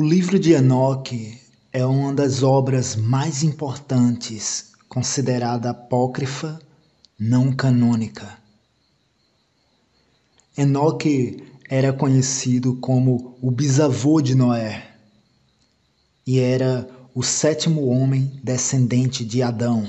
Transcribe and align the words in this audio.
O 0.00 0.02
livro 0.04 0.38
de 0.38 0.52
Enoque 0.52 1.40
é 1.72 1.84
uma 1.84 2.14
das 2.14 2.44
obras 2.44 2.94
mais 2.94 3.42
importantes, 3.42 4.70
considerada 4.88 5.70
apócrifa, 5.70 6.60
não 7.18 7.50
canônica. 7.50 8.38
Enoque 10.56 11.42
era 11.68 11.92
conhecido 11.92 12.76
como 12.76 13.36
o 13.42 13.50
bisavô 13.50 14.22
de 14.22 14.36
Noé 14.36 14.88
e 16.24 16.38
era 16.38 16.88
o 17.12 17.24
sétimo 17.24 17.88
homem 17.88 18.40
descendente 18.40 19.24
de 19.24 19.42
Adão. 19.42 19.84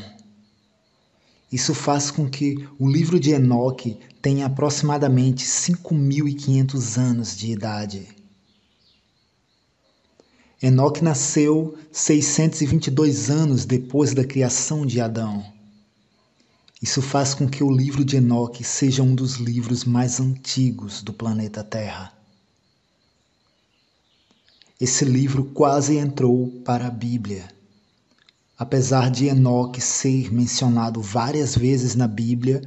Isso 1.51 1.75
faz 1.75 2.09
com 2.09 2.27
que 2.27 2.67
o 2.79 2.89
livro 2.89 3.19
de 3.19 3.29
Enoque 3.29 3.99
tenha 4.23 4.47
aproximadamente 4.47 5.45
5.500 5.45 6.97
anos 6.97 7.37
de 7.37 7.51
idade. 7.51 8.18
Enoque 10.61 11.01
nasceu 11.01 11.77
622 11.89 13.29
anos 13.29 13.63
depois 13.63 14.13
da 14.13 14.25
criação 14.25 14.85
de 14.85 14.99
Adão. 14.99 15.45
Isso 16.81 17.01
faz 17.01 17.33
com 17.33 17.47
que 17.47 17.63
o 17.63 17.71
livro 17.71 18.03
de 18.03 18.17
Enoque 18.17 18.61
seja 18.61 19.01
um 19.01 19.15
dos 19.15 19.35
livros 19.35 19.85
mais 19.85 20.19
antigos 20.19 21.01
do 21.01 21.13
planeta 21.13 21.63
Terra. 21.63 22.11
Esse 24.79 25.05
livro 25.05 25.45
quase 25.45 25.97
entrou 25.97 26.49
para 26.65 26.87
a 26.87 26.91
Bíblia. 26.91 27.47
Apesar 28.57 29.09
de 29.09 29.27
Enoque 29.27 29.79
ser 29.79 30.29
mencionado 30.29 31.01
várias 31.01 31.55
vezes 31.55 31.95
na 31.95 32.07
Bíblia, 32.07 32.61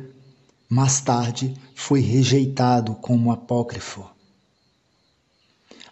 mais 0.66 1.02
tarde 1.02 1.54
foi 1.74 2.00
rejeitado 2.00 2.94
como 2.94 3.30
apócrifo. 3.30 4.11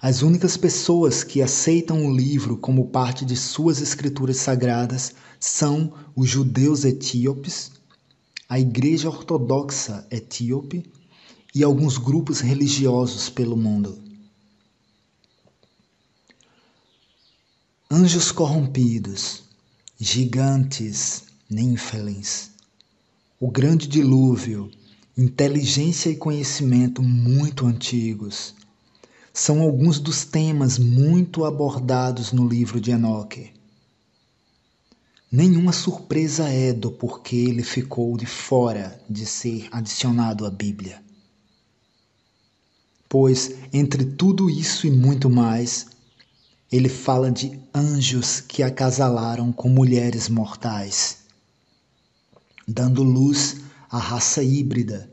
As 0.03 0.23
únicas 0.23 0.56
pessoas 0.56 1.23
que 1.23 1.43
aceitam 1.43 2.06
o 2.06 2.17
livro 2.17 2.56
como 2.56 2.89
parte 2.89 3.23
de 3.23 3.37
suas 3.37 3.83
escrituras 3.83 4.39
sagradas 4.39 5.12
são 5.39 5.93
os 6.17 6.27
judeus 6.27 6.87
etíopes, 6.87 7.70
a 8.48 8.59
Igreja 8.59 9.11
Ortodoxa 9.11 10.06
Etíope 10.11 10.91
e 11.55 11.62
alguns 11.62 11.98
grupos 11.98 12.41
religiosos 12.41 13.28
pelo 13.28 13.59
mundo. 13.59 14.03
Anjos 17.91 18.33
corrompidos, 18.33 19.43
gigantes, 19.98 21.25
ninfelens, 21.51 22.53
o 23.39 23.51
grande 23.51 23.87
dilúvio, 23.87 24.71
inteligência 25.15 26.09
e 26.09 26.17
conhecimento 26.17 27.03
muito 27.03 27.67
antigos 27.67 28.55
são 29.41 29.62
alguns 29.62 29.98
dos 29.98 30.22
temas 30.22 30.78
muito 30.78 31.46
abordados 31.46 32.30
no 32.30 32.46
livro 32.46 32.78
de 32.78 32.91
Enoque. 32.91 33.55
Nenhuma 35.32 35.72
surpresa 35.72 36.47
é 36.50 36.74
do 36.74 36.91
porquê 36.91 37.36
ele 37.36 37.62
ficou 37.62 38.19
de 38.19 38.27
fora 38.27 39.02
de 39.08 39.24
ser 39.24 39.66
adicionado 39.72 40.44
à 40.44 40.50
Bíblia. 40.50 41.02
Pois, 43.09 43.54
entre 43.72 44.04
tudo 44.04 44.50
isso 44.50 44.87
e 44.87 44.91
muito 44.91 45.31
mais, 45.31 45.86
ele 46.70 46.91
fala 46.91 47.31
de 47.31 47.59
anjos 47.75 48.42
que 48.42 48.62
acasalaram 48.62 49.50
com 49.50 49.70
mulheres 49.70 50.28
mortais, 50.28 51.16
dando 52.69 53.03
luz 53.03 53.56
à 53.88 53.97
raça 53.97 54.42
híbrida 54.42 55.10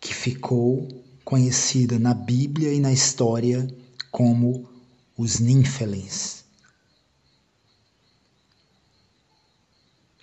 que 0.00 0.12
ficou 0.12 1.07
conhecida 1.28 1.98
na 1.98 2.14
Bíblia 2.14 2.72
e 2.72 2.80
na 2.80 2.90
história 2.90 3.68
como 4.10 4.66
os 5.14 5.38
Ninfelens. 5.38 6.42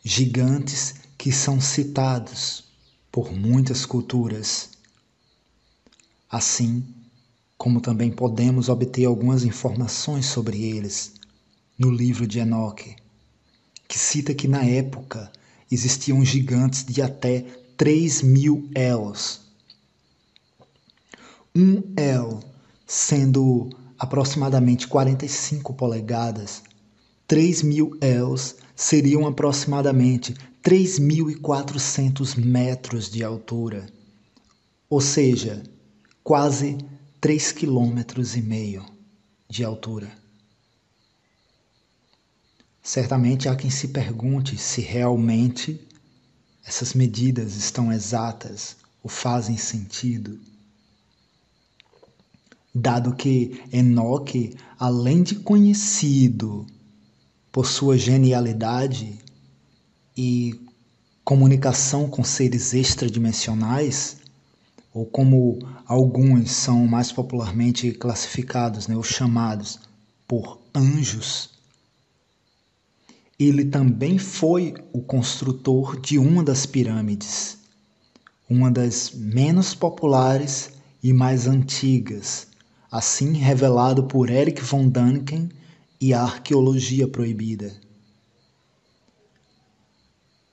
Gigantes 0.04 0.96
que 1.16 1.32
são 1.32 1.62
citados 1.62 2.64
por 3.12 3.32
muitas 3.32 3.86
culturas. 3.86 4.72
Assim 6.28 6.84
como 7.56 7.80
também 7.80 8.12
podemos 8.12 8.68
obter 8.68 9.06
algumas 9.06 9.44
informações 9.44 10.26
sobre 10.26 10.60
eles 10.64 11.14
no 11.78 11.92
livro 11.92 12.26
de 12.26 12.40
Enoque, 12.40 12.96
que 13.88 14.00
cita 14.00 14.34
que 14.34 14.48
na 14.48 14.64
época 14.66 15.32
existiam 15.72 16.26
gigantes 16.26 16.84
de 16.84 17.00
até 17.04 17.42
3 17.78 18.24
mil 18.24 18.68
elos 18.74 19.45
um 21.56 21.82
El 21.96 22.44
sendo 22.86 23.70
aproximadamente 23.98 24.88
45 24.88 25.74
polegadas, 25.74 26.62
3 27.26 27.62
mil 27.64 27.98
Els 28.02 28.58
seriam 28.76 29.26
aproximadamente 29.26 30.36
3.400 30.62 32.36
metros 32.36 33.10
de 33.10 33.24
altura, 33.24 33.86
ou 34.90 35.00
seja, 35.00 35.64
quase 36.22 36.78
3 37.22 37.54
quilômetros 37.54 38.36
e 38.36 38.42
meio 38.42 38.86
de 39.50 39.64
altura. 39.64 40.12
Certamente 42.84 43.48
há 43.48 43.56
quem 43.56 43.72
se 43.72 43.88
pergunte 43.88 44.58
se 44.58 44.82
realmente 44.82 45.88
essas 46.66 46.94
medidas 46.94 47.56
estão 47.56 47.94
exatas 47.94 48.76
ou 49.02 49.10
fazem 49.10 49.56
sentido 49.56 50.38
dado 52.76 53.16
que 53.16 53.62
Enoque, 53.72 54.54
além 54.78 55.24
de 55.24 55.36
conhecido 55.36 56.68
por 57.50 57.66
sua 57.66 57.98
genialidade 57.98 59.18
e 60.18 60.60
comunicação 61.24 62.10
com 62.10 62.22
seres 62.22 62.74
extradimensionais, 62.74 64.18
ou 64.94 65.06
como 65.06 65.58
alguns 65.86 66.52
são 66.52 66.86
mais 66.86 67.14
popularmente 67.14 67.94
classificados, 67.94 68.88
né, 68.90 68.96
ou 68.98 69.04
chamados 69.04 69.80
por 70.28 70.60
anjos, 70.76 71.52
ele 73.40 73.64
também 73.66 74.18
foi 74.18 74.74
o 74.92 75.02
construtor 75.02 76.00
de 76.00 76.18
uma 76.18 76.44
das 76.44 76.66
pirâmides, 76.66 77.58
uma 78.50 78.70
das 78.70 79.12
menos 79.12 79.74
populares 79.74 80.72
e 81.02 81.14
mais 81.14 81.48
antigas, 81.48 82.48
assim 82.96 83.34
revelado 83.34 84.06
por 84.06 84.30
Eric 84.30 84.64
von 84.64 84.88
Däniken 84.88 85.50
e 86.00 86.14
a 86.14 86.24
Arqueologia 86.24 87.06
Proibida. 87.06 87.74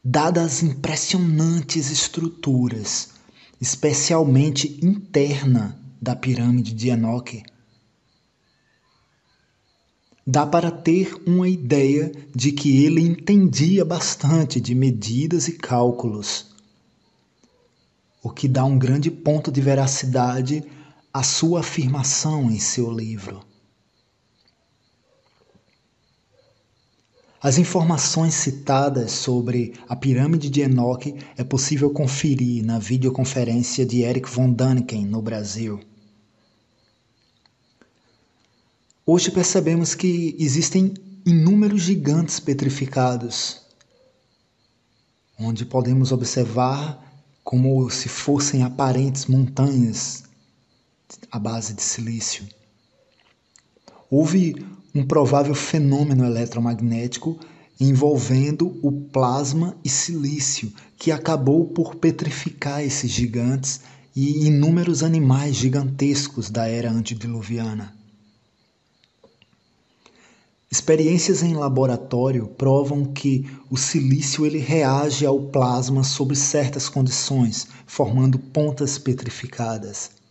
Dadas 0.03 0.45
as 0.45 0.63
impressionantes 0.65 1.89
estruturas, 1.93 3.11
especialmente 3.61 4.85
interna 4.85 5.81
da 6.01 6.17
pirâmide 6.17 6.75
de 6.75 6.89
Enoque, 6.89 7.45
dá 10.27 10.45
para 10.45 10.73
ter 10.73 11.15
uma 11.25 11.49
ideia 11.49 12.11
de 12.35 12.51
que 12.51 12.85
ele 12.85 13.03
entendia 13.03 13.85
bastante 13.85 14.61
de 14.61 14.75
medidas 14.75 15.47
e 15.47 15.53
cálculos, 15.53 16.47
o 18.21 18.31
que 18.31 18.49
dá 18.49 18.65
um 18.65 18.77
grande 18.77 19.13
ponto 19.13 19.53
de 19.53 19.61
veracidade 19.61 20.65
a 21.13 21.23
sua 21.23 21.61
afirmação 21.61 22.51
em 22.51 22.59
seu 22.59 22.91
livro. 22.91 23.45
As 27.39 27.59
informações 27.59 28.35
citadas 28.35 29.11
sobre 29.11 29.75
a 29.89 29.97
pirâmide 29.97 30.49
de 30.49 30.63
Enoch 30.63 31.13
é 31.37 31.45
possível 31.45 31.91
conferir 31.91 32.65
na 32.65 32.79
videoconferência 32.79 33.85
de 33.85 34.03
Eric 34.03 34.31
von 34.31 34.53
Däniken 34.53 35.05
no 35.05 35.21
Brasil. 35.21 35.81
Hoje 39.05 39.31
percebemos 39.33 39.95
que 39.95 40.37
existem 40.39 40.95
inúmeros 41.27 41.83
gigantes 41.83 42.39
petrificados, 42.39 43.61
onde 45.39 45.67
podemos 45.67 46.13
observar 46.13 47.03
como 47.43 47.91
se 47.91 48.09
fossem 48.09 48.63
aparentes 48.63 49.27
montanhas 49.27 50.23
à 51.31 51.39
base 51.39 51.75
de 51.75 51.83
silício. 51.83 52.45
Houve 54.11 54.65
um 54.95 55.07
provável 55.07 55.55
fenômeno 55.55 56.25
eletromagnético 56.25 57.39
envolvendo 57.81 58.79
o 58.83 58.93
plasma 58.93 59.77
e 59.85 59.89
silício 59.89 60.73
que 60.97 61.11
acabou 61.11 61.67
por 61.67 61.97
petrificar 61.97 62.83
esses 62.83 63.11
gigantes 63.11 63.81
e 64.15 64.47
inúmeros 64.47 65.03
animais 65.03 65.57
gigantescos 65.57 66.51
da 66.51 66.67
era 66.69 66.91
antediluviana. 66.91 67.97
Experiências 70.71 71.43
em 71.43 71.55
laboratório 71.55 72.47
provam 72.47 73.05
que 73.05 73.47
o 73.69 73.77
silício 73.77 74.47
ele 74.47 74.59
reage 74.59 75.27
ao 75.27 75.39
plasma 75.39 76.03
sob 76.03 76.35
certas 76.35 76.89
condições, 76.89 77.67
formando 77.87 78.39
pontas 78.39 78.97
petrificadas. 78.97 80.22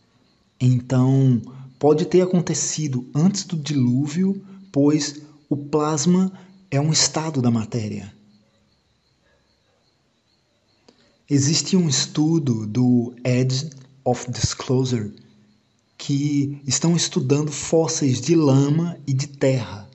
Então, 0.63 1.41
pode 1.79 2.05
ter 2.05 2.21
acontecido 2.21 3.09
antes 3.15 3.45
do 3.45 3.57
dilúvio, 3.57 4.45
pois 4.71 5.19
o 5.49 5.57
plasma 5.57 6.31
é 6.69 6.79
um 6.79 6.91
estado 6.91 7.41
da 7.41 7.49
matéria. 7.49 8.13
Existe 11.27 11.75
um 11.75 11.89
estudo 11.89 12.67
do 12.67 13.15
Edge 13.23 13.71
of 14.05 14.29
Disclosure 14.29 15.15
que 15.97 16.61
estão 16.67 16.95
estudando 16.95 17.51
fósseis 17.51 18.21
de 18.21 18.35
lama 18.35 18.97
e 19.07 19.13
de 19.13 19.27
terra, 19.27 19.89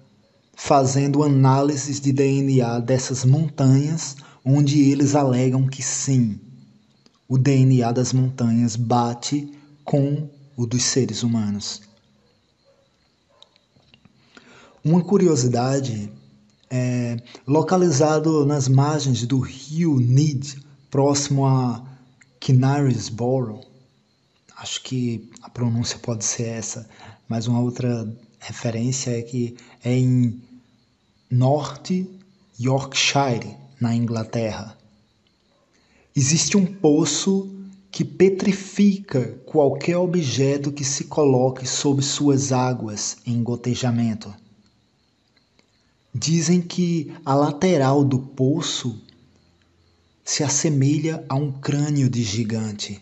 fazendo 0.56 1.22
análises 1.22 2.00
de 2.00 2.12
DNA 2.12 2.80
dessas 2.80 3.24
montanhas, 3.24 4.16
onde 4.44 4.80
eles 4.80 5.14
alegam 5.14 5.66
que 5.68 5.82
sim, 5.82 6.40
o 7.28 7.38
DNA 7.38 7.92
das 7.92 8.12
montanhas 8.12 8.74
bate 8.74 9.52
com 9.84 10.28
o 10.56 10.66
dos 10.66 10.82
seres 10.82 11.22
humanos. 11.22 11.82
Uma 14.82 15.02
curiosidade 15.02 16.10
é 16.70 17.16
localizado 17.46 18.46
nas 18.46 18.68
margens 18.68 19.26
do 19.26 19.40
rio 19.40 19.98
Nid, 19.98 20.56
próximo 20.90 21.44
a 21.44 21.84
Knaresborough. 22.40 23.64
Acho 24.56 24.82
que 24.82 25.30
a 25.42 25.50
pronúncia 25.50 25.98
pode 25.98 26.24
ser 26.24 26.46
essa, 26.48 26.88
mas 27.28 27.46
uma 27.46 27.60
outra 27.60 28.10
referência 28.38 29.18
é 29.18 29.22
que 29.22 29.56
é 29.84 29.92
em 29.92 30.40
Norte 31.30 32.08
Yorkshire, 32.58 33.56
na 33.80 33.94
Inglaterra. 33.94 34.78
Existe 36.14 36.56
um 36.56 36.64
poço 36.64 37.55
que 37.96 38.04
petrifica 38.04 39.40
qualquer 39.46 39.96
objeto 39.96 40.70
que 40.70 40.84
se 40.84 41.04
coloque 41.04 41.66
sob 41.66 42.02
suas 42.02 42.52
águas 42.52 43.16
em 43.24 43.42
gotejamento. 43.42 44.34
Dizem 46.14 46.60
que 46.60 47.10
a 47.24 47.34
lateral 47.34 48.04
do 48.04 48.18
poço 48.18 49.00
se 50.22 50.44
assemelha 50.44 51.24
a 51.26 51.36
um 51.36 51.50
crânio 51.50 52.10
de 52.10 52.22
gigante. 52.22 53.00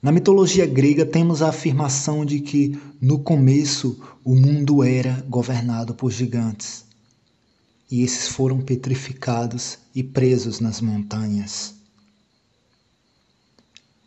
Na 0.00 0.12
mitologia 0.12 0.64
grega, 0.64 1.04
temos 1.04 1.42
a 1.42 1.48
afirmação 1.48 2.24
de 2.24 2.38
que, 2.38 2.80
no 3.00 3.18
começo, 3.18 4.00
o 4.22 4.36
mundo 4.36 4.84
era 4.84 5.26
governado 5.28 5.92
por 5.92 6.12
gigantes, 6.12 6.84
e 7.90 8.04
esses 8.04 8.28
foram 8.28 8.60
petrificados 8.60 9.76
e 9.92 10.04
presos 10.04 10.60
nas 10.60 10.80
montanhas. 10.80 11.75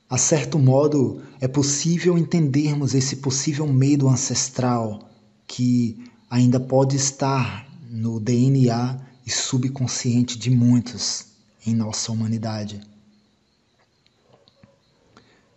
A 0.10 0.18
certo 0.18 0.58
modo, 0.58 1.22
é 1.40 1.48
possível 1.48 2.18
entendermos 2.18 2.96
esse 2.96 3.18
possível 3.18 3.68
medo 3.68 4.10
ancestral 4.10 5.08
que 5.46 6.04
ainda 6.28 6.60
pode 6.60 6.96
estar 6.96 7.70
no 7.88 8.20
DNA 8.20 9.00
e 9.24 9.30
subconsciente 9.30 10.38
de 10.38 10.50
muitos 10.50 11.26
em 11.64 11.76
nossa 11.76 12.12
humanidade. 12.12 12.82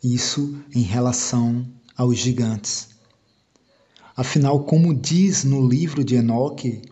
Isso 0.05 0.63
em 0.75 0.83
relação 0.83 1.67
aos 1.97 2.19
gigantes. 2.19 2.91
Afinal, 4.15 4.65
como 4.65 4.93
diz 4.93 5.45
no 5.45 5.67
livro 5.67 6.05
de 6.05 6.17
Enoque, 6.17 6.83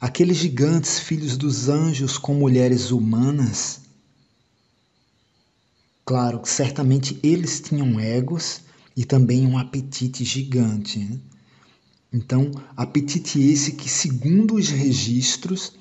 aqueles 0.00 0.38
gigantes, 0.38 0.98
filhos 0.98 1.36
dos 1.36 1.68
anjos 1.68 2.18
com 2.18 2.34
mulheres 2.34 2.90
humanas, 2.90 3.85
claro, 6.06 6.40
certamente 6.44 7.20
eles 7.22 7.60
tinham 7.60 8.00
egos 8.00 8.62
e 8.96 9.04
também 9.04 9.46
um 9.46 9.58
apetite 9.58 10.24
gigante. 10.24 11.00
Né? 11.00 11.18
Então, 12.10 12.50
apetite 12.74 13.38
esse 13.38 13.72
que, 13.72 13.90
segundo 13.90 14.54
os 14.54 14.70
registros, 14.70 15.74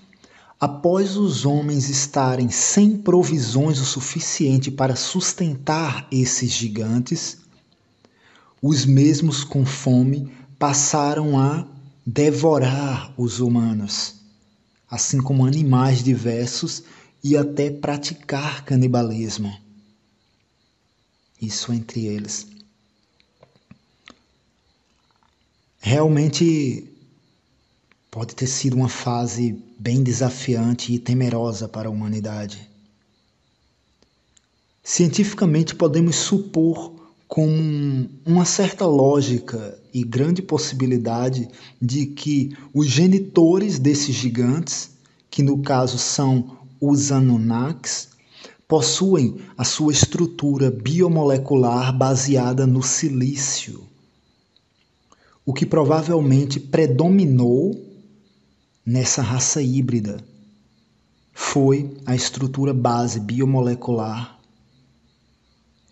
Após 0.59 1.17
os 1.17 1.45
homens 1.45 1.89
estarem 1.89 2.49
sem 2.49 2.97
provisões 2.97 3.79
o 3.79 3.85
suficiente 3.85 4.71
para 4.71 4.95
sustentar 4.95 6.07
esses 6.09 6.49
gigantes, 6.49 7.39
os 8.61 8.85
mesmos 8.85 9.43
com 9.43 9.65
fome 9.65 10.31
passaram 10.57 11.37
a 11.37 11.67
devorar 12.05 13.13
os 13.17 13.41
humanos, 13.41 14.15
assim 14.89 15.21
como 15.21 15.45
animais 15.45 16.01
diversos 16.01 16.83
e 17.21 17.35
até 17.35 17.69
praticar 17.69 18.63
canibalismo. 18.63 19.64
Isso 21.41 21.71
entre 21.73 22.05
eles. 22.05 22.47
Realmente 25.79 26.91
pode 28.09 28.33
ter 28.33 28.47
sido 28.47 28.75
uma 28.75 28.89
fase 28.89 29.61
bem 29.77 30.01
desafiante 30.01 30.93
e 30.93 30.97
temerosa 30.99 31.67
para 31.67 31.89
a 31.89 31.91
humanidade. 31.91 32.67
Cientificamente, 34.81 35.75
podemos 35.75 36.15
supor 36.15 36.93
com 37.27 38.07
uma 38.25 38.45
certa 38.45 38.85
lógica 38.85 39.77
e 39.93 40.03
grande 40.03 40.41
possibilidade 40.41 41.49
de 41.81 42.05
que 42.05 42.55
os 42.73 42.87
genitores 42.87 43.79
desses 43.79 44.15
gigantes, 44.15 44.91
que 45.29 45.43
no 45.43 45.61
caso 45.61 45.97
são 45.97 46.57
os 46.79 47.11
Anunnakis, 47.11 48.14
possuem 48.67 49.37
a 49.57 49.63
sua 49.63 49.91
estrutura 49.91 50.71
biomolecular 50.71 51.95
baseada 51.95 52.65
no 52.65 52.81
silício, 52.81 53.87
o 55.45 55.53
que 55.53 55.65
provavelmente 55.65 56.59
predominou 56.59 57.79
nessa 58.85 59.21
raça 59.21 59.61
híbrida. 59.61 60.17
Foi 61.31 61.95
a 62.05 62.15
estrutura 62.15 62.73
base 62.73 63.19
biomolecular 63.19 64.39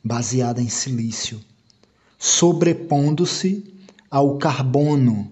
baseada 0.03 0.61
em 0.61 0.69
silício, 0.69 1.39
sobrepondo-se 2.17 3.71
ao 4.09 4.37
carbono, 4.37 5.31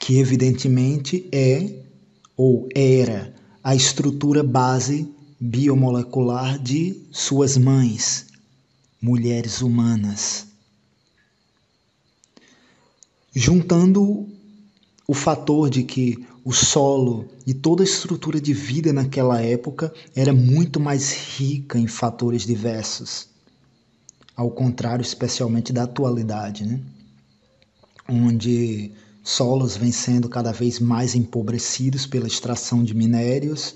que 0.00 0.18
evidentemente 0.18 1.28
é 1.32 1.82
ou 2.36 2.68
era 2.74 3.34
a 3.62 3.74
estrutura 3.74 4.42
base 4.42 5.13
biomolecular 5.44 6.58
de 6.58 7.06
suas 7.12 7.58
mães, 7.58 8.28
mulheres 8.98 9.60
humanas. 9.60 10.46
Juntando 13.34 14.26
o 15.06 15.12
fator 15.12 15.68
de 15.68 15.82
que 15.82 16.26
o 16.42 16.50
solo 16.50 17.28
e 17.46 17.52
toda 17.52 17.82
a 17.82 17.84
estrutura 17.84 18.40
de 18.40 18.54
vida 18.54 18.90
naquela 18.90 19.42
época 19.42 19.92
era 20.16 20.32
muito 20.32 20.80
mais 20.80 21.12
rica 21.36 21.78
em 21.78 21.86
fatores 21.86 22.46
diversos, 22.46 23.28
ao 24.34 24.50
contrário, 24.50 25.02
especialmente 25.02 25.74
da 25.74 25.82
atualidade, 25.82 26.64
né? 26.64 26.80
onde 28.08 28.92
solos 29.22 29.76
vêm 29.76 29.92
sendo 29.92 30.26
cada 30.26 30.52
vez 30.52 30.80
mais 30.80 31.14
empobrecidos 31.14 32.06
pela 32.06 32.26
extração 32.26 32.82
de 32.82 32.94
minérios, 32.94 33.74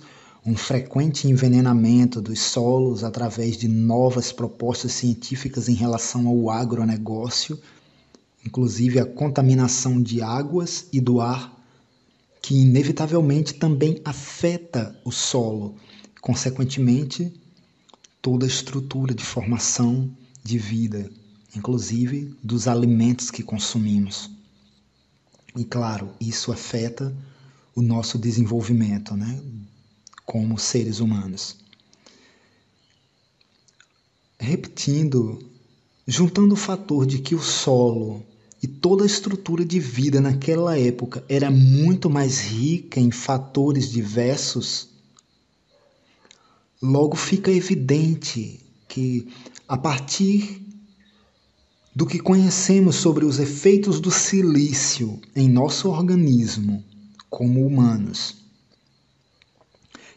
um 0.48 0.56
frequente 0.56 1.28
envenenamento 1.28 2.22
dos 2.22 2.40
solos 2.40 3.04
através 3.04 3.58
de 3.58 3.68
novas 3.68 4.32
propostas 4.32 4.92
científicas 4.92 5.68
em 5.68 5.74
relação 5.74 6.26
ao 6.26 6.48
agronegócio, 6.48 7.60
inclusive 8.46 8.98
a 8.98 9.04
contaminação 9.04 10.02
de 10.02 10.22
águas 10.22 10.86
e 10.90 11.02
do 11.02 11.20
ar 11.20 11.54
que 12.40 12.54
inevitavelmente 12.54 13.52
também 13.52 14.00
afeta 14.06 14.98
o 15.04 15.12
solo, 15.12 15.74
consequentemente, 16.22 17.30
toda 18.22 18.46
a 18.46 18.48
estrutura 18.48 19.14
de 19.14 19.22
formação 19.22 20.10
de 20.42 20.56
vida, 20.56 21.10
inclusive 21.54 22.34
dos 22.42 22.66
alimentos 22.66 23.30
que 23.30 23.42
consumimos. 23.42 24.30
E 25.54 25.62
claro, 25.62 26.08
isso 26.18 26.50
afeta 26.50 27.14
o 27.74 27.82
nosso 27.82 28.18
desenvolvimento, 28.18 29.14
né, 29.14 29.42
como 30.28 30.58
seres 30.58 31.00
humanos. 31.00 31.56
Repetindo, 34.38 35.38
juntando 36.06 36.52
o 36.52 36.56
fator 36.56 37.06
de 37.06 37.18
que 37.18 37.34
o 37.34 37.40
solo 37.40 38.22
e 38.62 38.66
toda 38.66 39.04
a 39.04 39.06
estrutura 39.06 39.64
de 39.64 39.80
vida 39.80 40.20
naquela 40.20 40.78
época 40.78 41.24
era 41.30 41.50
muito 41.50 42.10
mais 42.10 42.40
rica 42.40 43.00
em 43.00 43.10
fatores 43.10 43.90
diversos, 43.90 44.90
logo 46.82 47.16
fica 47.16 47.50
evidente 47.50 48.60
que, 48.86 49.28
a 49.66 49.78
partir 49.78 50.62
do 51.96 52.04
que 52.04 52.18
conhecemos 52.18 52.96
sobre 52.96 53.24
os 53.24 53.38
efeitos 53.38 53.98
do 53.98 54.10
silício 54.10 55.18
em 55.34 55.48
nosso 55.48 55.88
organismo, 55.88 56.84
como 57.30 57.66
humanos, 57.66 58.47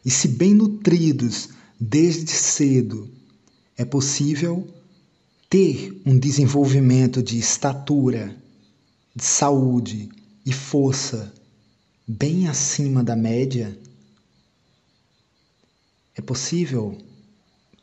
e 0.03 0.10
se 0.10 0.27
bem 0.27 0.53
nutridos 0.53 1.50
desde 1.79 2.31
cedo, 2.31 3.10
é 3.77 3.86
possível 3.86 4.67
ter 5.50 6.01
um 6.05 6.17
desenvolvimento 6.17 7.22
de 7.22 7.38
estatura, 7.38 8.36
de 9.15 9.24
saúde 9.24 10.10
e 10.46 10.51
força 10.53 11.34
bem 12.08 12.48
acima 12.48 13.03
da 13.03 13.15
média, 13.15 13.77
é 16.15 16.22
possível 16.22 16.98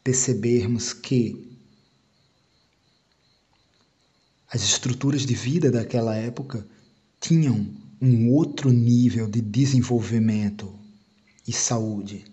percebermos 0.02 0.92
que 0.92 1.46
as 4.50 4.62
estruturas 4.62 5.26
de 5.26 5.34
vida 5.34 5.70
daquela 5.70 6.14
época 6.16 6.66
tinham 7.20 7.66
um 8.00 8.30
outro 8.30 8.70
nível 8.70 9.28
de 9.28 9.40
desenvolvimento 9.40 10.77
e 11.48 11.52
saúde. 11.52 12.26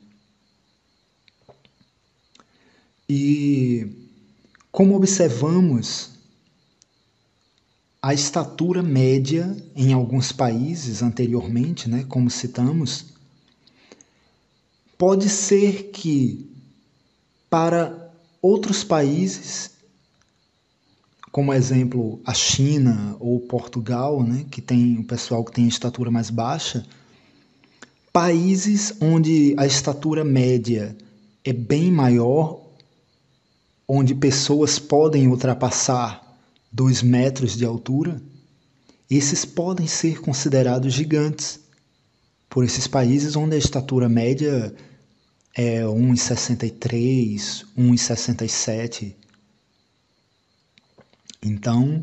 E 3.08 3.90
como 4.72 4.96
observamos, 4.96 6.12
a 8.02 8.14
estatura 8.14 8.84
média 8.84 9.56
em 9.74 9.94
alguns 9.94 10.32
países 10.32 11.02
anteriormente, 11.02 11.90
né, 11.90 12.06
como 12.10 12.30
citamos, 12.30 13.14
pode 14.98 15.30
ser 15.30 15.92
que 15.92 16.52
para 17.50 18.12
outros 18.42 18.84
países, 18.84 19.72
como 21.32 21.54
exemplo 21.54 22.20
a 22.26 22.34
China 22.34 23.16
ou 23.20 23.40
Portugal, 23.40 24.22
né, 24.24 24.46
que 24.52 24.62
tem 24.62 25.00
o 25.00 25.04
pessoal 25.04 25.44
que 25.46 25.54
tem 25.54 25.68
estatura 25.68 26.12
mais 26.12 26.30
baixa, 26.30 26.86
países 28.16 28.94
onde 29.02 29.54
a 29.58 29.66
estatura 29.66 30.24
média 30.24 30.96
é 31.44 31.52
bem 31.52 31.92
maior, 31.92 32.66
onde 33.86 34.16
pessoas 34.16 34.80
podem 34.80 35.28
ultrapassar 35.28 36.40
dois 36.72 37.02
metros 37.02 37.58
de 37.58 37.66
altura, 37.66 38.22
esses 39.10 39.44
podem 39.44 39.86
ser 39.86 40.22
considerados 40.22 40.94
gigantes 40.94 41.60
por 42.50 42.64
esses 42.64 42.88
países 42.88 43.36
onde 43.36 43.54
a 43.54 43.60
estatura 43.60 44.08
média 44.08 44.74
é 45.54 45.82
1,63, 45.82 47.66
1,67. 47.78 49.14
Então, 51.44 52.02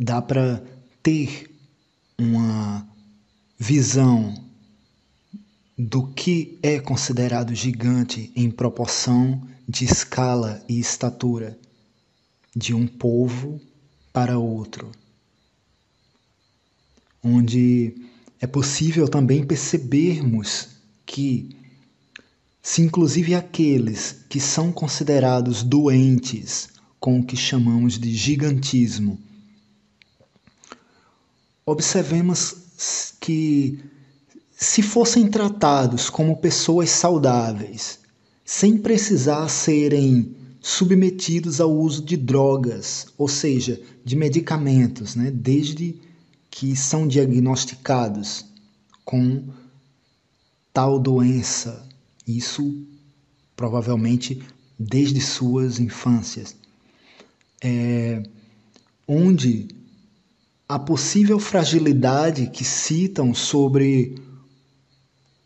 dá 0.00 0.20
para 0.20 0.60
ter 1.00 1.48
uma 2.18 2.89
visão 3.62 4.34
do 5.76 6.06
que 6.06 6.58
é 6.62 6.80
considerado 6.80 7.54
gigante 7.54 8.32
em 8.34 8.50
proporção 8.50 9.46
de 9.68 9.84
escala 9.84 10.64
e 10.66 10.80
estatura 10.80 11.58
de 12.56 12.72
um 12.72 12.86
povo 12.86 13.60
para 14.14 14.38
outro, 14.38 14.90
onde 17.22 17.94
é 18.40 18.46
possível 18.46 19.06
também 19.06 19.46
percebermos 19.46 20.68
que, 21.04 21.54
se 22.62 22.80
inclusive 22.80 23.34
aqueles 23.34 24.24
que 24.30 24.40
são 24.40 24.72
considerados 24.72 25.62
doentes 25.62 26.70
com 26.98 27.20
o 27.20 27.24
que 27.26 27.36
chamamos 27.36 27.98
de 27.98 28.14
gigantismo, 28.14 29.20
observemos 31.66 32.69
que, 33.20 33.78
se 34.60 34.82
fossem 34.82 35.26
tratados 35.26 36.10
como 36.10 36.36
pessoas 36.36 36.90
saudáveis, 36.90 37.98
sem 38.44 38.76
precisar 38.76 39.48
serem 39.48 40.36
submetidos 40.60 41.60
ao 41.60 41.74
uso 41.74 42.04
de 42.04 42.16
drogas, 42.16 43.06
ou 43.16 43.26
seja, 43.26 43.80
de 44.04 44.14
medicamentos, 44.14 45.14
né, 45.14 45.30
desde 45.30 45.98
que 46.50 46.76
são 46.76 47.08
diagnosticados 47.08 48.44
com 49.04 49.48
tal 50.72 50.98
doença. 50.98 51.88
Isso 52.26 52.84
provavelmente 53.56 54.42
desde 54.78 55.20
suas 55.20 55.78
infâncias. 55.78 56.54
É, 57.62 58.22
onde 59.08 59.68
a 60.70 60.78
possível 60.78 61.40
fragilidade 61.40 62.46
que 62.46 62.64
citam 62.64 63.34
sobre 63.34 64.14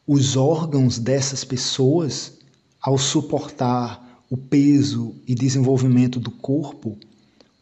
os 0.06 0.36
órgãos 0.36 0.98
dessas 0.98 1.42
pessoas 1.42 2.34
ao 2.78 2.98
suportar 2.98 4.22
o 4.28 4.36
peso 4.36 5.14
e 5.26 5.34
desenvolvimento 5.34 6.20
do 6.20 6.30
corpo, 6.30 6.98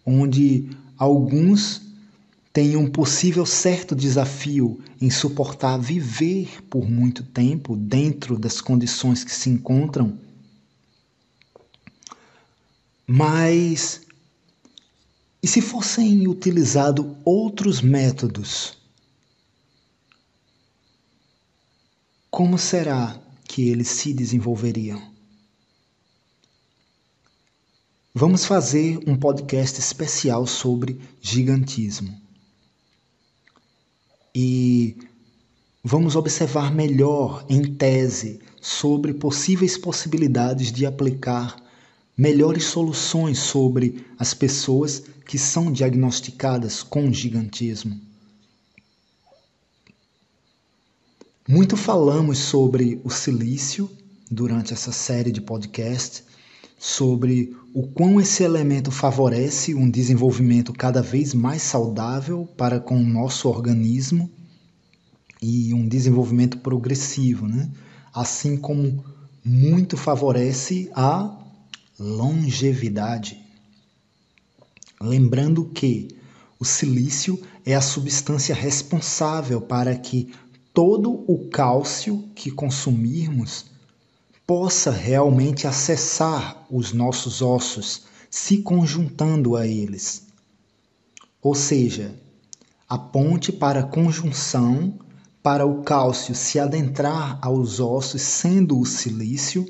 onde 0.04 0.70
alguns 0.98 1.82
têm 2.52 2.76
um 2.76 2.90
possível 2.90 3.46
certo 3.46 3.94
desafio 3.94 4.80
em 5.00 5.08
suportar 5.08 5.78
viver 5.78 6.64
por 6.68 6.90
muito 6.90 7.22
tempo 7.22 7.76
dentro 7.76 8.36
das 8.36 8.60
condições 8.60 9.22
que 9.22 9.30
se 9.32 9.48
encontram, 9.48 10.18
mas 13.06 14.00
e 15.42 15.48
se 15.48 15.60
fossem 15.60 16.28
utilizados 16.28 17.04
outros 17.24 17.80
métodos? 17.80 18.78
Como 22.30 22.56
será 22.56 23.20
que 23.44 23.68
eles 23.68 23.88
se 23.88 24.14
desenvolveriam? 24.14 25.12
Vamos 28.14 28.44
fazer 28.44 29.00
um 29.06 29.16
podcast 29.16 29.80
especial 29.80 30.46
sobre 30.46 31.00
gigantismo. 31.20 32.20
E 34.34 34.96
vamos 35.82 36.14
observar 36.14 36.72
melhor, 36.72 37.44
em 37.48 37.74
tese, 37.74 38.40
sobre 38.60 39.12
possíveis 39.12 39.76
possibilidades 39.76 40.70
de 40.70 40.86
aplicar 40.86 41.61
melhores 42.16 42.64
soluções 42.64 43.38
sobre 43.38 44.04
as 44.18 44.34
pessoas 44.34 45.02
que 45.26 45.38
são 45.38 45.72
diagnosticadas 45.72 46.82
com 46.82 47.12
gigantismo. 47.12 48.00
Muito 51.48 51.76
falamos 51.76 52.38
sobre 52.38 53.00
o 53.02 53.10
silício 53.10 53.90
durante 54.30 54.72
essa 54.72 54.92
série 54.92 55.32
de 55.32 55.40
podcasts 55.40 56.24
sobre 56.82 57.56
o 57.72 57.86
quão 57.86 58.20
esse 58.20 58.42
elemento 58.42 58.90
favorece 58.90 59.72
um 59.72 59.88
desenvolvimento 59.88 60.72
cada 60.72 61.00
vez 61.00 61.32
mais 61.32 61.62
saudável 61.62 62.44
para 62.56 62.80
com 62.80 62.96
o 62.96 63.06
nosso 63.06 63.48
organismo 63.48 64.28
e 65.40 65.72
um 65.72 65.86
desenvolvimento 65.86 66.58
progressivo, 66.58 67.46
né? 67.46 67.70
assim 68.12 68.56
como 68.56 69.04
muito 69.44 69.96
favorece 69.96 70.90
a 70.92 71.41
longevidade. 71.98 73.40
Lembrando 75.00 75.64
que 75.66 76.08
o 76.58 76.64
silício 76.64 77.40
é 77.66 77.74
a 77.74 77.80
substância 77.80 78.54
responsável 78.54 79.60
para 79.60 79.96
que 79.96 80.32
todo 80.72 81.24
o 81.26 81.48
cálcio 81.50 82.28
que 82.34 82.50
consumirmos 82.50 83.66
possa 84.46 84.90
realmente 84.90 85.66
acessar 85.66 86.66
os 86.70 86.92
nossos 86.92 87.42
ossos, 87.42 88.04
se 88.30 88.58
conjuntando 88.58 89.56
a 89.56 89.66
eles. 89.66 90.26
Ou 91.40 91.54
seja, 91.54 92.14
a 92.88 92.98
ponte 92.98 93.52
para 93.52 93.80
a 93.80 93.86
conjunção 93.86 94.98
para 95.42 95.66
o 95.66 95.82
cálcio 95.82 96.34
se 96.34 96.58
adentrar 96.60 97.38
aos 97.42 97.80
ossos, 97.80 98.22
sendo 98.22 98.78
o 98.78 98.86
silício, 98.86 99.66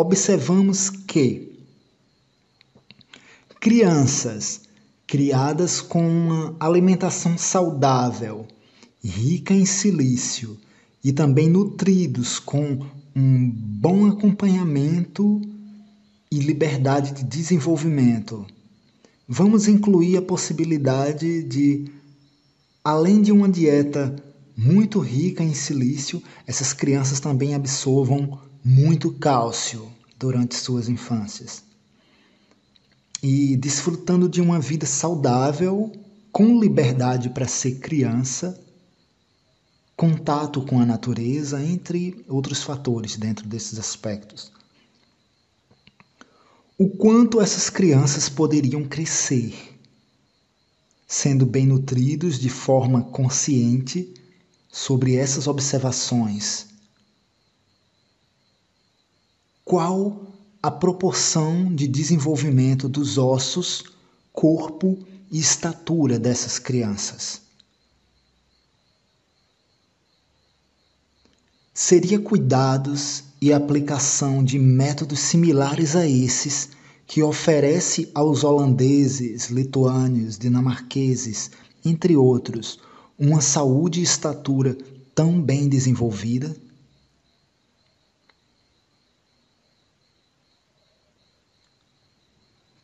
observamos 0.00 0.90
que 0.90 1.58
crianças 3.58 4.60
criadas 5.08 5.80
com 5.80 6.08
uma 6.08 6.56
alimentação 6.60 7.36
saudável, 7.36 8.46
rica 9.02 9.52
em 9.52 9.66
silício 9.66 10.56
e 11.02 11.12
também 11.12 11.48
nutridos 11.48 12.38
com 12.38 12.78
um 13.16 13.50
bom 13.50 14.06
acompanhamento 14.06 15.42
e 16.30 16.38
liberdade 16.38 17.12
de 17.12 17.24
desenvolvimento. 17.24 18.46
Vamos 19.26 19.66
incluir 19.66 20.16
a 20.16 20.22
possibilidade 20.22 21.42
de, 21.42 21.90
além 22.84 23.20
de 23.20 23.32
uma 23.32 23.48
dieta 23.48 24.14
muito 24.56 25.00
rica 25.00 25.42
em 25.42 25.54
silício, 25.54 26.22
essas 26.46 26.72
crianças 26.72 27.18
também 27.18 27.54
absorvam 27.54 28.47
muito 28.68 29.10
cálcio 29.14 29.90
durante 30.18 30.54
suas 30.54 30.90
infâncias. 30.90 31.64
E 33.22 33.56
desfrutando 33.56 34.28
de 34.28 34.42
uma 34.42 34.60
vida 34.60 34.84
saudável, 34.84 35.90
com 36.30 36.60
liberdade 36.60 37.30
para 37.30 37.48
ser 37.48 37.78
criança 37.78 38.60
contato 39.96 40.60
com 40.60 40.80
a 40.80 40.86
natureza, 40.86 41.64
entre 41.64 42.22
outros 42.28 42.62
fatores 42.62 43.16
dentro 43.16 43.48
desses 43.48 43.78
aspectos. 43.78 44.52
o 46.78 46.88
quanto 46.88 47.40
essas 47.40 47.68
crianças 47.68 48.28
poderiam 48.28 48.84
crescer, 48.84 49.52
sendo 51.08 51.44
bem 51.44 51.66
nutridos 51.66 52.38
de 52.38 52.48
forma 52.48 53.02
consciente 53.02 54.14
sobre 54.70 55.16
essas 55.16 55.48
observações. 55.48 56.68
Qual 59.68 60.22
a 60.62 60.70
proporção 60.70 61.74
de 61.74 61.86
desenvolvimento 61.86 62.88
dos 62.88 63.18
ossos, 63.18 63.84
corpo 64.32 64.98
e 65.30 65.38
estatura 65.38 66.18
dessas 66.18 66.58
crianças? 66.58 67.42
Seria 71.74 72.18
cuidados 72.18 73.24
e 73.42 73.52
aplicação 73.52 74.42
de 74.42 74.58
métodos 74.58 75.18
similares 75.18 75.94
a 75.94 76.08
esses 76.08 76.70
que 77.06 77.22
oferece 77.22 78.10
aos 78.14 78.44
holandeses, 78.44 79.50
lituânios, 79.50 80.38
dinamarqueses, 80.38 81.50
entre 81.84 82.16
outros, 82.16 82.80
uma 83.18 83.42
saúde 83.42 84.00
e 84.00 84.04
estatura 84.04 84.78
tão 85.14 85.38
bem 85.38 85.68
desenvolvida? 85.68 86.56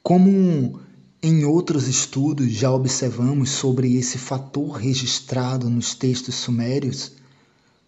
Como 0.04 0.80
em 1.22 1.46
outros 1.46 1.88
estudos 1.88 2.52
já 2.52 2.70
observamos 2.70 3.48
sobre 3.48 3.96
esse 3.96 4.18
fator 4.18 4.72
registrado 4.72 5.70
nos 5.70 5.94
textos 5.94 6.34
sumérios, 6.34 7.12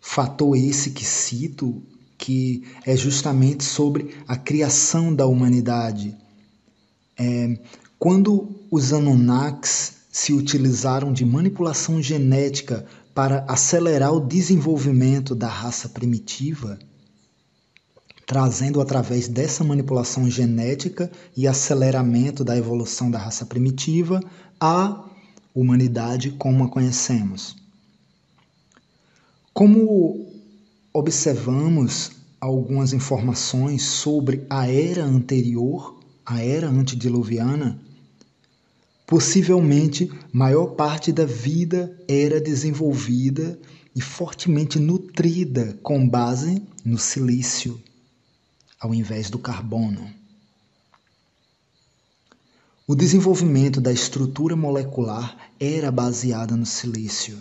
fator 0.01 0.57
esse 0.57 0.93
que 0.93 1.05
cito 1.05 1.83
que 2.17 2.65
é 2.87 2.97
justamente 2.97 3.65
sobre 3.65 4.17
a 4.27 4.35
criação 4.35 5.15
da 5.15 5.27
humanidade. 5.27 6.17
É, 7.19 7.59
quando 7.99 8.49
os 8.71 8.95
Anunnakis 8.95 9.97
se 10.11 10.33
utilizaram 10.33 11.13
de 11.13 11.23
manipulação 11.23 12.01
genética 12.01 12.87
para 13.15 13.45
acelerar 13.47 14.15
o 14.15 14.27
desenvolvimento 14.27 15.35
da 15.35 15.49
raça 15.49 15.91
primitiva, 15.91 16.79
trazendo 18.27 18.81
através 18.81 19.29
dessa 19.29 19.63
manipulação 19.63 20.29
genética 20.29 21.11
e 21.37 21.47
aceleramento 21.47 22.43
da 22.43 22.57
evolução 22.57 23.09
da 23.09 23.19
raça 23.19 23.47
primitiva 23.47 24.21
a 24.61 25.05
humanidade 25.55 26.33
como 26.33 26.65
a 26.65 26.69
conhecemos. 26.69 27.57
Como 29.55 30.27
observamos 30.93 32.11
algumas 32.41 32.93
informações 32.93 33.83
sobre 33.85 34.45
a 34.51 34.69
era 34.69 35.05
anterior, 35.05 35.99
a 36.27 36.43
era 36.43 36.69
antediluviana, 36.69 37.81
possivelmente 39.07 40.11
maior 40.33 40.75
parte 40.75 41.13
da 41.13 41.25
vida 41.25 41.97
era 42.09 42.41
desenvolvida 42.41 43.59
e 43.95 44.01
fortemente 44.01 44.79
nutrida 44.79 45.79
com 45.83 46.07
base 46.07 46.61
no 46.85 46.99
silício, 46.99 47.81
ao 48.81 48.95
invés 48.95 49.31
do 49.31 49.39
carbono. 49.39 50.13
O 52.87 52.95
desenvolvimento 52.95 53.81
da 53.81 53.93
estrutura 53.93 54.55
molecular 54.55 55.51
era 55.59 55.91
baseada 55.91 56.57
no 56.57 56.65
silício. 56.65 57.37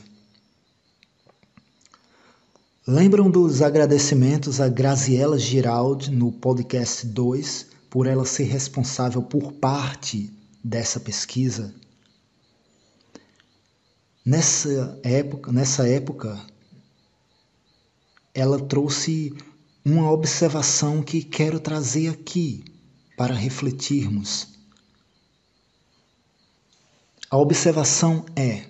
Lembram 2.88 3.30
dos 3.30 3.62
agradecimentos 3.62 4.62
a 4.62 4.67
Graziella 4.67 5.38
Giraldi 5.38 6.12
no 6.12 6.32
podcast 6.32 7.06
2 7.08 7.67
por 7.89 8.08
ela 8.08 8.26
ser 8.26 8.43
responsável 8.43 9.24
por 9.24 9.54
parte 9.54 10.32
dessa 10.63 11.00
pesquisa? 11.00 11.74
Nessa 14.26 15.00
época, 15.04 15.52
nessa 15.52 15.88
época, 15.88 16.39
ela 18.34 18.60
trouxe 18.60 19.36
uma 19.86 20.12
observação 20.12 21.04
que 21.04 21.21
quero 21.21 21.60
trazer 21.60 22.10
aqui 22.10 22.65
para 23.15 23.36
refletirmos. 23.36 24.48
A 27.30 27.38
observação 27.38 28.26
é: 28.36 28.65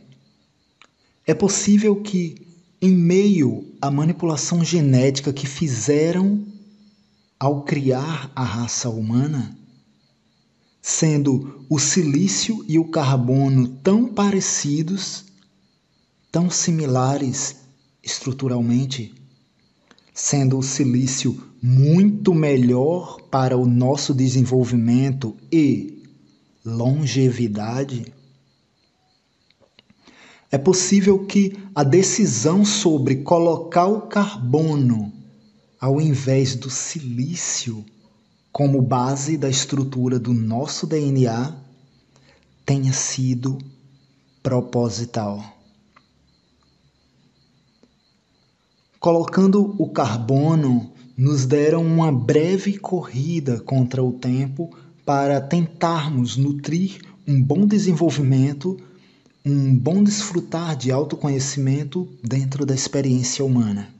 é 1.25 1.33
possível 1.33 2.01
que 2.01 2.35
em 2.81 2.91
meio 2.91 3.73
à 3.81 3.89
manipulação 3.89 4.63
genética 4.63 5.31
que 5.31 5.47
fizeram 5.47 6.45
ao 7.39 7.63
criar 7.63 8.29
a 8.35 8.43
raça 8.43 8.89
humana, 8.89 9.57
sendo 10.81 11.65
o 11.69 11.79
silício 11.79 12.63
e 12.67 12.77
o 12.77 12.89
carbono 12.89 13.67
tão 13.67 14.13
parecidos, 14.13 15.25
tão 16.31 16.49
similares 16.49 17.55
estruturalmente, 18.03 19.15
sendo 20.15 20.57
o 20.57 20.63
silício 20.63 21.37
muito 21.61 22.33
melhor 22.33 23.19
para 23.29 23.57
o 23.57 23.65
nosso 23.65 24.13
desenvolvimento 24.13 25.35
e 25.51 26.01
longevidade, 26.63 28.05
é 30.49 30.57
possível 30.57 31.25
que 31.25 31.57
a 31.75 31.83
decisão 31.83 32.63
sobre 32.63 33.17
colocar 33.17 33.87
o 33.87 34.03
carbono 34.03 35.11
ao 35.81 35.99
invés 35.99 36.55
do 36.55 36.69
silício 36.69 37.83
como 38.53 38.81
base 38.81 39.37
da 39.37 39.49
estrutura 39.49 40.17
do 40.17 40.33
nosso 40.33 40.87
DNA 40.87 41.53
tenha 42.65 42.93
sido 42.93 43.57
proposital. 44.41 45.54
Colocando 49.05 49.75
o 49.77 49.87
carbono, 49.87 50.91
nos 51.15 51.45
deram 51.45 51.85
uma 51.85 52.11
breve 52.11 52.79
corrida 52.79 53.59
contra 53.59 54.03
o 54.03 54.13
tempo 54.13 54.75
para 55.05 55.39
tentarmos 55.39 56.37
nutrir 56.37 57.01
um 57.27 57.39
bom 57.39 57.67
desenvolvimento 57.67 58.75
um 59.45 59.77
bom 59.77 60.03
desfrutar 60.03 60.75
de 60.75 60.91
autoconhecimento 60.91 62.09
dentro 62.23 62.65
da 62.65 62.73
experiência 62.73 63.45
humana. 63.45 63.93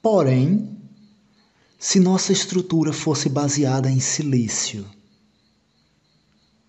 Porém, 0.00 0.78
se 1.76 1.98
nossa 1.98 2.32
estrutura 2.32 2.92
fosse 2.92 3.28
baseada 3.28 3.90
em 3.90 3.98
silício, 3.98 4.86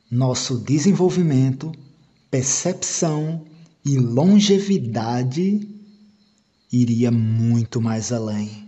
nosso 0.10 0.58
desenvolvimento, 0.58 1.72
percepção 2.32 3.46
e 3.86 4.00
longevidade 4.00 5.75
iria 6.72 7.12
muito 7.12 7.82
mais 7.82 8.12
além. 8.12 8.66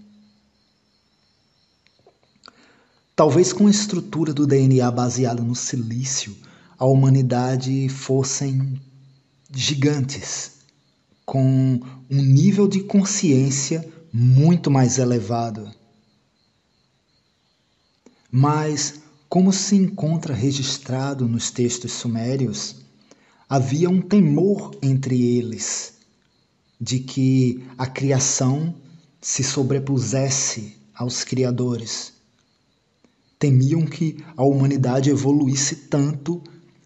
Talvez 3.16 3.52
com 3.52 3.66
a 3.66 3.72
estrutura 3.72 4.32
do 4.32 4.46
DNA 4.46 4.90
baseada 4.92 5.42
no 5.42 5.56
silício, 5.56 6.38
a 6.78 6.86
humanidade 6.86 7.90
fossem 7.90 8.80
gigantes, 9.52 10.52
com 11.26 11.80
um 12.10 12.22
nível 12.22 12.68
de 12.68 12.84
consciência 12.84 13.92
muito 14.14 14.70
mais 14.70 15.00
elevado. 15.00 15.70
Mas, 18.32 19.02
como 19.28 19.52
se 19.52 19.76
encontra 19.76 20.34
registrado 20.34 21.28
nos 21.28 21.50
textos 21.50 21.94
sumérios, 21.94 22.76
havia 23.50 23.90
um 23.90 24.00
temor 24.00 24.78
entre 24.82 25.20
eles 25.22 25.97
de 26.80 27.00
que 27.00 27.66
a 27.78 27.88
criação 27.88 28.76
se 29.22 29.44
sobrepusesse 29.44 30.78
aos 30.94 31.24
criadores. 31.24 32.13
Temiam 33.40 33.86
que 33.86 34.24
a 34.36 34.44
humanidade 34.44 35.10
evoluísse 35.10 35.76
tanto 35.88 36.42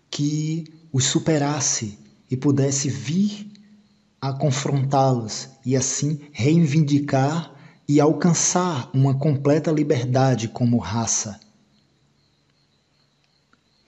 que 0.09 0.65
os 0.91 1.05
superasse 1.05 1.97
e 2.29 2.35
pudesse 2.35 2.89
vir 2.89 3.51
a 4.19 4.33
confrontá-los 4.33 5.49
e 5.65 5.75
assim 5.75 6.21
reivindicar 6.31 7.55
e 7.87 7.99
alcançar 7.99 8.89
uma 8.93 9.17
completa 9.17 9.71
liberdade 9.71 10.47
como 10.47 10.77
raça. 10.77 11.39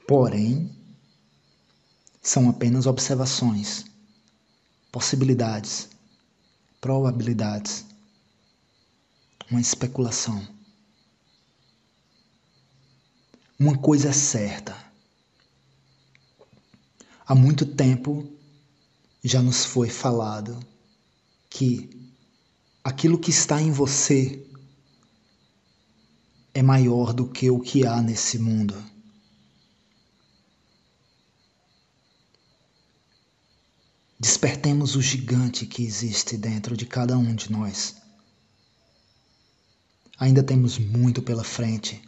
Porém, 0.08 0.70
são 2.22 2.50
apenas 2.50 2.86
observações, 2.86 3.86
possibilidades, 4.92 5.90
probabilidades, 6.84 7.86
uma 9.50 9.62
especulação. 9.62 10.46
Uma 13.58 13.78
coisa 13.78 14.10
é 14.10 14.12
certa 14.12 14.76
Há 17.26 17.34
muito 17.34 17.66
tempo 17.66 18.30
já 19.24 19.42
nos 19.42 19.64
foi 19.64 19.90
falado 19.90 20.60
que 21.50 21.90
aquilo 22.84 23.18
que 23.18 23.30
está 23.30 23.62
em 23.62 23.72
você 23.72 24.46
é 26.54 26.62
maior 26.62 27.14
do 27.14 27.26
que 27.30 27.50
o 27.50 27.62
que 27.62 27.88
há 27.88 28.02
nesse 28.02 28.38
mundo. 28.38 28.76
Despertemos 34.24 34.96
o 34.96 35.02
gigante 35.02 35.66
que 35.66 35.84
existe 35.84 36.38
dentro 36.38 36.78
de 36.78 36.86
cada 36.86 37.18
um 37.18 37.36
de 37.36 37.52
nós. 37.52 37.98
Ainda 40.18 40.42
temos 40.42 40.80
muito 40.80 41.22
pela 41.22 41.44
frente. 41.44 42.02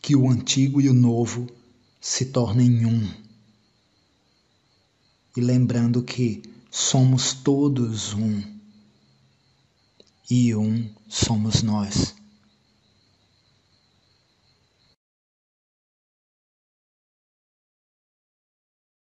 Que 0.00 0.14
o 0.14 0.30
antigo 0.30 0.80
e 0.80 0.88
o 0.88 0.94
novo 0.94 1.48
se 2.00 2.26
tornem 2.26 2.86
um. 2.86 3.12
E 5.36 5.40
lembrando 5.40 6.04
que 6.04 6.40
somos 6.70 7.34
todos 7.34 8.14
um. 8.14 8.44
E 10.30 10.54
um 10.54 10.88
somos 11.08 11.64
nós. 11.64 12.14